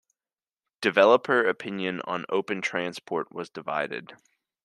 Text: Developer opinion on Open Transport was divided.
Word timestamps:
Developer 0.81 1.47
opinion 1.47 2.01
on 2.05 2.25
Open 2.29 2.59
Transport 2.63 3.31
was 3.31 3.51
divided. 3.51 4.15